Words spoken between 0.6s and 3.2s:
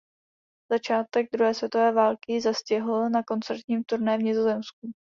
Začátek druhé světové války ji zastihl